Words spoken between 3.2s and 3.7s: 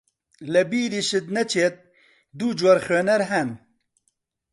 هەن